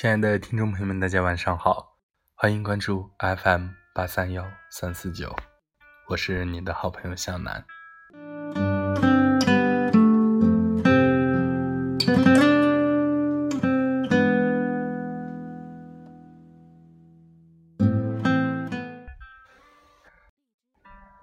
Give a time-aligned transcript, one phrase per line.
[0.00, 1.98] 亲爱的听众朋友们，大家晚上好，
[2.36, 5.34] 欢迎关注 FM 八三幺三四九，
[6.06, 7.64] 我是你的好朋友向南。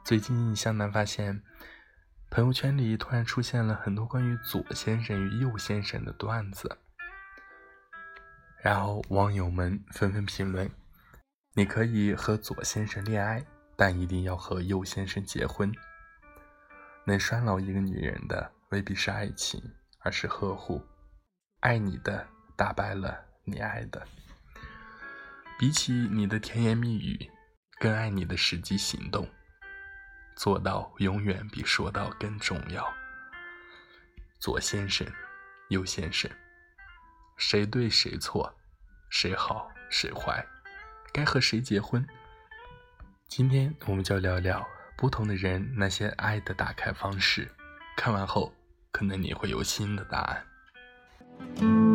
[0.03, 1.41] 最近向南发现，
[2.29, 6.79] 朋友圈里突然出现了很多关于左先生与右先生的段子。
[8.65, 10.67] 然后网友们纷纷评论
[11.53, 15.71] ：“你可以和左先生恋爱，但一定要和右先生结婚。
[17.05, 19.61] 能拴牢一个女人的未必是爱情，
[19.99, 20.83] 而是呵护。
[21.59, 24.07] 爱你的打败了你爱的。
[25.59, 27.29] 比起你的甜言蜜语，
[27.79, 29.29] 更爱你的实际行动。
[30.35, 32.91] 做到永远比说到更重要。
[34.39, 35.05] 左先生，
[35.69, 36.27] 右先生。”
[37.37, 38.55] 谁对谁错，
[39.09, 40.45] 谁好谁坏，
[41.11, 42.05] 该和谁结婚？
[43.27, 47.51] 今天我们就聊聊不同的人那些爱的打开方式。
[47.97, 48.53] 看完后，
[48.91, 51.94] 可能你会有新的答案。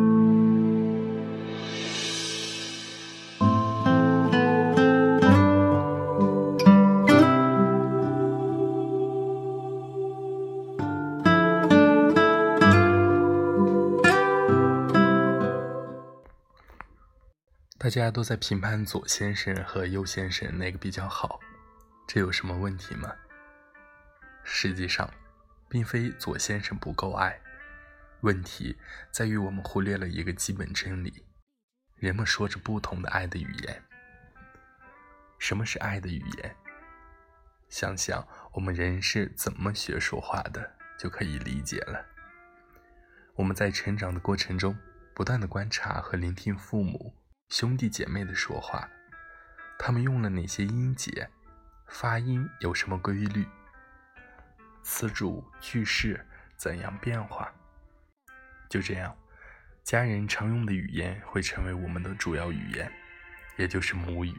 [17.81, 21.39] 大家都在评判左先生和右先生哪个比较好，
[22.07, 23.11] 这有什么问题吗？
[24.43, 25.11] 实际上，
[25.67, 27.41] 并非左先生不够爱，
[28.19, 28.77] 问题
[29.09, 31.25] 在于我们忽略了一个基本真理：
[31.95, 33.83] 人们说着不同的爱的语言。
[35.39, 36.55] 什么是爱的语言？
[37.67, 42.05] 想想我们人是怎么学说话的，就可以理解了。
[43.33, 44.77] 我们在成长的过程中，
[45.15, 47.15] 不断的观察和聆听父母。
[47.51, 48.89] 兄弟姐妹的说话，
[49.77, 51.29] 他们用了哪些音节？
[51.85, 53.45] 发音有什么规律？
[54.83, 56.25] 词组句式
[56.55, 57.51] 怎样变化？
[58.69, 59.13] 就这样，
[59.83, 62.89] 家人常用的语言会成为我们的主要语言，
[63.57, 64.33] 也就是母语。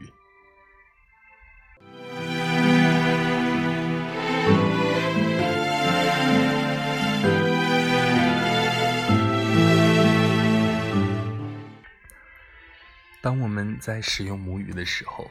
[13.22, 15.30] 当我们在使用母语的时候，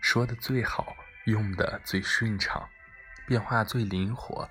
[0.00, 0.96] 说的最好，
[1.26, 2.68] 用的最顺畅，
[3.28, 4.50] 变化最灵活，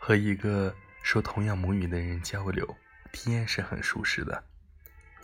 [0.00, 0.74] 和一个
[1.04, 2.76] 说同样母语的人交流，
[3.12, 4.42] 体验是很舒适的。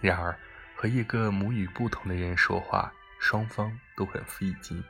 [0.01, 0.39] 然而，
[0.77, 4.81] 和一个母语不同的人说话，双方都很费劲，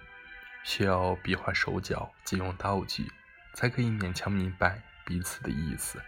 [0.65, 3.11] 需要比划手脚，借用道具，
[3.55, 5.99] 才可以勉强明白彼此的意思。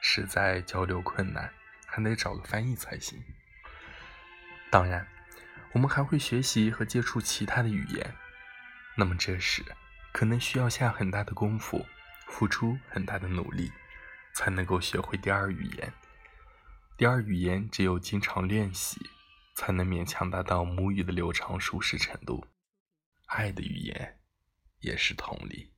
[0.00, 1.52] 实在交流困难，
[1.84, 3.22] 还得找个翻译才行。
[4.76, 5.08] 当然，
[5.72, 8.14] 我们还会学习和接触其他的语言。
[8.94, 9.64] 那么这时，
[10.12, 11.86] 可能需要下很大的功夫，
[12.26, 13.72] 付出很大的努力，
[14.34, 15.90] 才能够学会第二语言。
[16.98, 19.00] 第二语言只有经常练习，
[19.54, 22.46] 才能勉强达到母语的流畅舒适程度。
[23.28, 24.18] 爱的语言，
[24.80, 25.72] 也是同理。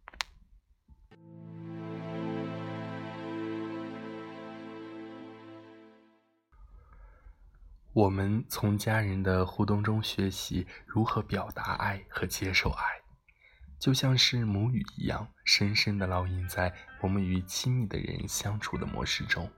[7.99, 12.85] 我们从家人的互动中学习如何表达爱和接受爱，
[13.81, 19.51] 就像是母语一样，深深的烙印在我们与亲密的人相处的模式中。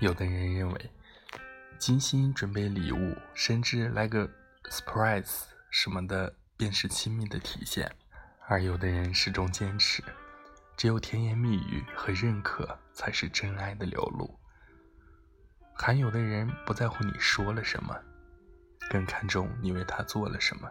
[0.00, 0.90] 有的人认为。
[1.78, 4.28] 精心准备礼物，甚至来个
[4.64, 7.90] surprise 什么的，便是亲密的体现。
[8.48, 10.02] 而有的人始终坚持，
[10.76, 14.38] 只有甜言蜜语和认可才是真爱的流露。
[15.76, 17.96] 还有的人不在乎你说了什么，
[18.90, 20.68] 更看重你为他做了什么。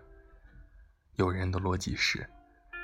[1.16, 2.30] 有人的逻辑是：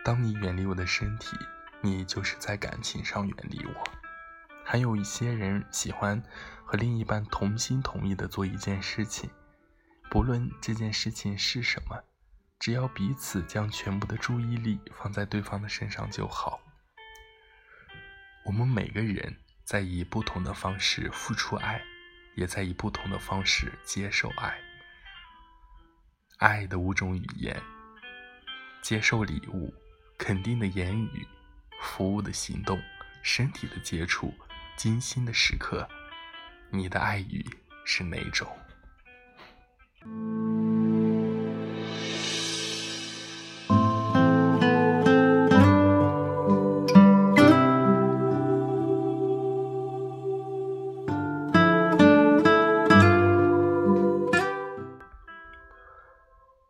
[0.05, 1.35] 当你远离我的身体，
[1.81, 3.83] 你就是在感情上远离我。
[4.65, 6.23] 还有一些人喜欢
[6.73, 9.29] 和另一半同心同意的做一件事情，
[10.09, 12.03] 不论这件事情是什么，
[12.57, 16.59] 只要彼此将全部的注意力放在对方的身上就好。
[18.43, 21.79] 我们每个人在以不同的方式付出爱，
[22.33, 24.59] 也在以不同的方式接受爱。
[26.39, 27.61] 爱的五种语言：
[28.81, 29.71] 接受礼物、
[30.17, 31.27] 肯定的言语、
[31.83, 32.81] 服务的行动、
[33.21, 34.33] 身体的接触。
[34.75, 35.87] 精心的时刻，
[36.75, 37.45] 你的爱语
[37.85, 38.47] 是哪种？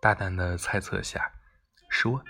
[0.02, 1.32] 大胆的猜测下，
[1.88, 2.22] 说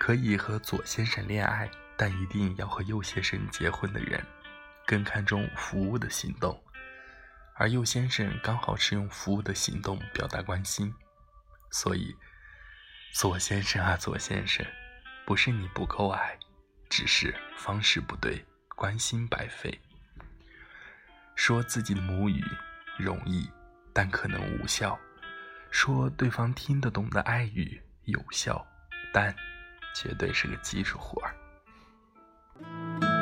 [0.00, 4.20] 可以和左先生恋爱，但一定要和右先生结婚的人，
[4.84, 6.60] 更看重服务的行动，
[7.56, 10.92] 而右先生刚好是用服务的行动表达关心，
[11.70, 12.14] 所以
[13.12, 14.66] 左先生啊，左先生，
[15.24, 16.36] 不是你不够爱，
[16.90, 19.80] 只是方式不对，关心白费。
[21.36, 22.44] 说自己的母语
[22.98, 23.48] 容易，
[23.92, 24.98] 但可能无效。
[25.70, 28.64] 说对方听得懂的爱语有效，
[29.12, 29.34] 但
[29.94, 33.13] 绝对是个技术活儿。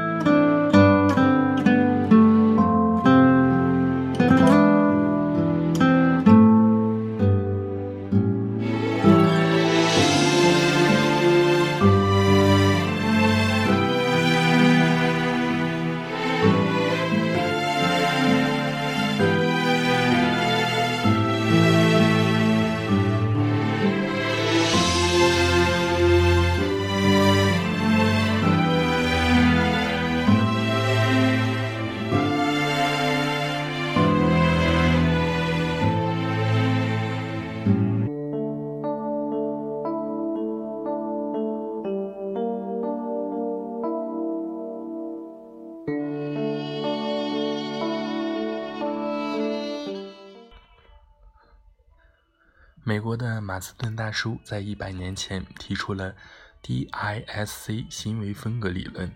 [53.03, 56.15] 美国的马斯顿大叔在一百年前提出了
[56.63, 59.13] DISC 行为风格理论。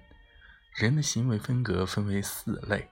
[0.74, 2.90] 人的行为风格分为四类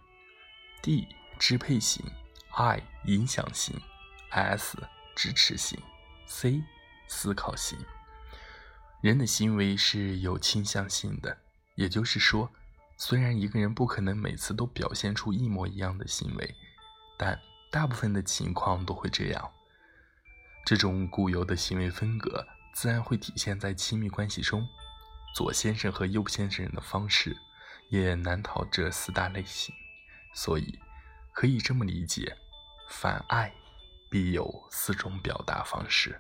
[0.83, 2.07] ：D 支配型
[2.53, 3.77] ，I 影响型
[4.31, 4.79] ，S
[5.17, 5.77] 支持型
[6.29, 6.63] ，C
[7.09, 7.77] 思考型。
[9.01, 11.37] 人的行为是有倾向性的，
[11.75, 12.49] 也就是说，
[12.97, 16.55] 虽然一个人不可能每次都表现出一模一样的行为，
[17.19, 17.37] 但
[17.73, 19.51] 大部分的情况都会这样。
[20.65, 24.67] 这种固有的行为风格自然会体现在亲密关系中，
[25.35, 27.37] 左先生和右先生的方式
[27.91, 29.75] 也难逃这四大类型，
[30.35, 30.79] 所以
[31.33, 32.35] 可以这么理解：
[32.89, 33.53] 反爱
[34.11, 36.19] 必有四种表达方式。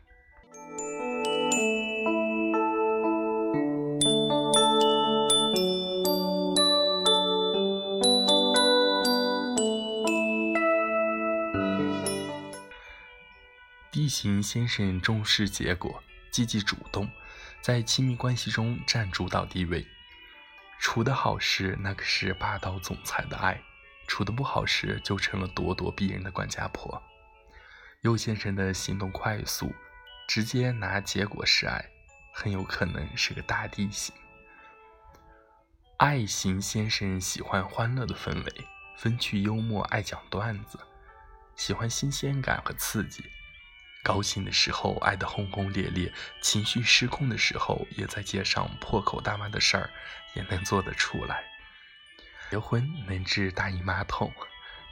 [14.05, 17.11] D 型先生重视结果，积极主动，
[17.63, 19.87] 在亲密关系中占主导地位。
[20.79, 23.55] 处得好时，那可是霸道总裁的爱；
[24.07, 27.03] 处得不好时，就成了咄咄逼人的管家婆。
[28.03, 29.75] 右先生的行动快速，
[30.29, 31.83] 直接拿结果示爱，
[32.35, 34.15] 很有可能是个大地型。
[35.97, 38.69] 爱型先生喜欢欢乐的氛围，
[38.99, 40.79] 风趣幽默，爱讲段子，
[41.57, 43.25] 喜欢新鲜感和刺激。
[44.05, 49.91] 高兴的时候爱得轰轰烈烈，情绪失控的时候也在街上破口大骂的事儿
[50.35, 51.43] 也能做得出来。
[52.51, 54.31] 结婚能治大姨妈痛，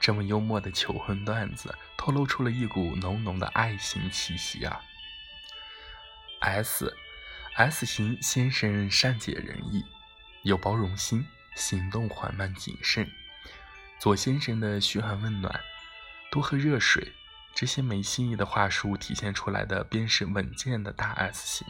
[0.00, 4.80] 这么幽默的求婚段子透露出了一股浓浓的爱情气息啊。
[6.40, 6.92] S
[7.54, 9.84] S 型先生善解人意，
[10.42, 13.08] 有包容心，行动缓慢谨慎。
[14.00, 15.60] 左先生的嘘寒问暖，
[16.30, 17.12] 多喝热水。
[17.54, 21.66] 这些没新意的话术体现出来的，便是稳健的大 S 型，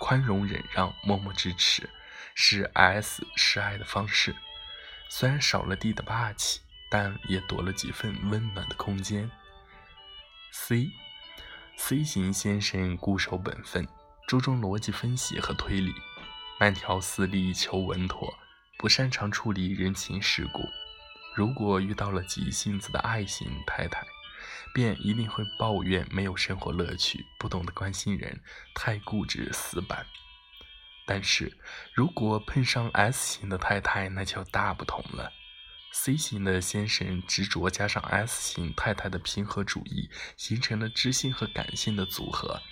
[0.00, 1.88] 宽容忍让，默默支持，
[2.34, 4.34] 是 S 示爱的方式。
[5.08, 6.60] 虽然少了 D 的霸气，
[6.90, 9.30] 但也多了几分温暖的空间。
[10.50, 10.90] C
[11.76, 13.86] C 型先生固守本分，
[14.26, 15.94] 注重逻辑分析和推理，
[16.58, 18.34] 慢条斯理求稳妥，
[18.76, 20.60] 不擅长处理人情世故。
[21.34, 24.04] 如果遇到了急性子的爱型太太，
[24.74, 28.42] 便一定会抱怨没有生活乐趣，不懂得关心人，
[28.74, 30.06] 太固执死板。
[31.04, 31.58] 但是
[31.92, 35.32] 如果碰上 S 型的太太，那就大不同了。
[35.92, 42.62] C 型的先生执着，加上 S 型太太的平和主义，形成了知性和感性的组合。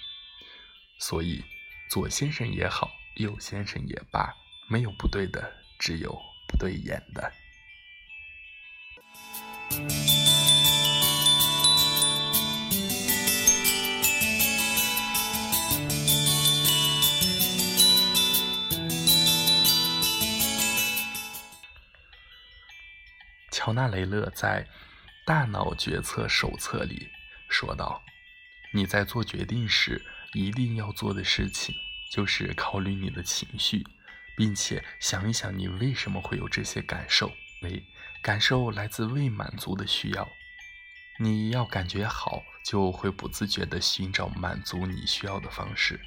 [0.99, 1.45] 所以
[1.91, 4.35] 左先生也好，右先生也罢，
[4.69, 7.31] 没有不对的，只有不对眼的。
[23.63, 24.65] 乔纳雷勒在
[25.27, 27.11] 《大脑决策手册里
[27.51, 28.03] 说道
[28.73, 30.03] ：“你在做决定时，
[30.33, 31.75] 一定要做的事情
[32.11, 33.87] 就是考虑你的情绪，
[34.35, 37.31] 并且想一想你为什么会有这些感受。
[37.61, 37.85] 为
[38.23, 40.27] 感受来自未满足的需要。
[41.19, 46.01] 你要感觉好，就会不自觉地寻找满足你需要的方式。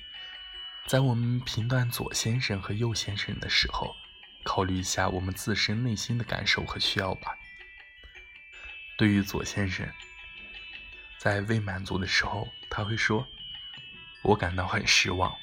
[0.88, 3.96] 在我们评断左先生和右先生的时候，
[4.44, 7.38] 考虑一下我们自身内心的感受和需要吧。
[8.98, 9.88] 对于左先生，
[11.18, 13.28] 在未满足的时候，他会说
[14.24, 15.36] ：“我感到很失望。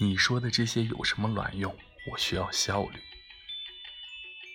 [0.00, 1.76] 你说的这些有什么卵用？
[2.10, 3.00] 我需要效率。”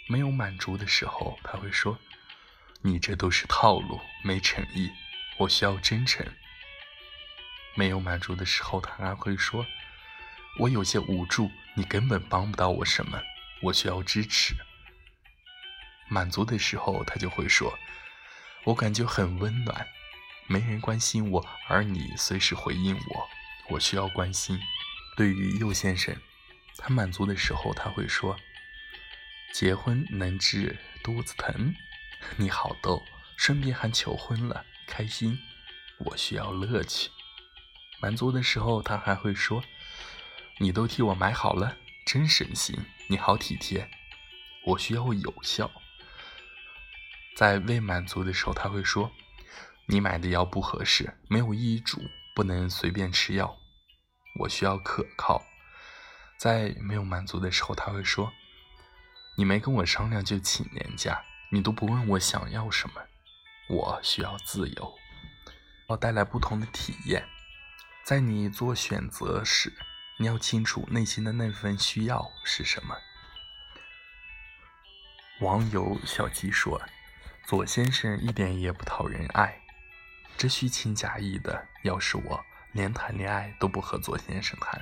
[0.09, 1.99] 没有满足的时候，他会说
[2.81, 4.89] ：“你这都是套路，没诚意。
[5.37, 6.25] 我需要真诚。”
[7.75, 9.65] 没有满足的时候，他还会说。
[10.57, 13.21] 我有些无助，你根本帮不到我什么，
[13.61, 14.55] 我需要支持。
[16.09, 17.77] 满足的时候，他就会说
[18.65, 19.87] ：“我感觉很温暖，
[20.47, 23.29] 没人关心我，而你随时回应我，
[23.69, 24.59] 我需要关心。”
[25.17, 26.15] 对于右先生，
[26.77, 28.37] 他满足的时候，他会说
[29.53, 31.73] ：“结婚能治肚子疼，
[32.37, 33.03] 你好逗，
[33.35, 35.39] 顺便还求婚了，开心。
[35.97, 37.09] 我需要乐趣。”
[38.01, 39.63] 满足的时候，他还会说。
[40.61, 42.77] 你都替我买好了，真省心。
[43.07, 43.89] 你好体贴，
[44.65, 45.71] 我需要有效。
[47.35, 49.11] 在未满足的时候，他会说
[49.87, 52.01] ：“你买的药不合适，没有医嘱，
[52.35, 53.57] 不能随便吃药。
[54.39, 55.43] 我需要可靠。”
[56.37, 58.31] 在没有满足的时候，他会说
[59.37, 63.01] ：“你没跟我商量就请年假，你都不问我想要什么。
[63.69, 64.95] 我需要自由。”
[65.89, 67.27] 要带来不同的体验，
[68.03, 69.73] 在你做选择时。
[70.21, 72.93] 你要清楚内心的那份需要是什么。
[75.39, 76.81] 网友小鸡说
[77.49, 79.59] ：“左先生一点也不讨人爱，
[80.37, 81.67] 这虚情假意的。
[81.81, 84.79] 要是我，连谈恋爱都不和左先生谈。”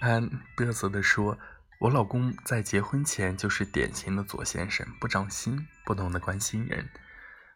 [0.00, 0.18] 他
[0.56, 1.38] 嘚瑟的说
[1.78, 6.88] ：“我老公在结婚前就是典型的左先生，不长心，不懂得关心人。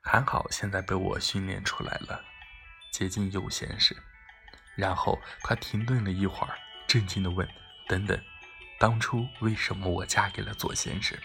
[0.03, 2.23] 还好现在被我训练出来了，
[2.93, 3.97] 接近右先生。”
[4.77, 6.53] 然后他停顿了一会儿。
[6.87, 7.49] 震惊地问
[7.89, 8.23] ：“等等，
[8.79, 11.17] 当初为什么我嫁给了左先生？”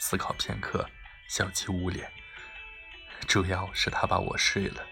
[0.00, 0.88] 思考片刻，
[1.28, 2.10] 小气捂脸
[3.28, 4.84] ：“主要是他把我睡了。”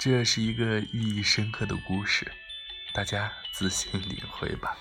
[0.00, 2.32] 这是一个寓意深刻的故事，
[2.92, 4.76] 大家自行领会吧。